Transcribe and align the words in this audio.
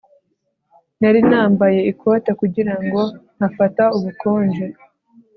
Nari 0.99 1.19
nambaye 1.29 1.79
ikote 1.91 2.31
kugira 2.41 2.73
ngo 2.83 3.01
ntafata 3.37 3.83
ubukonje 3.97 4.65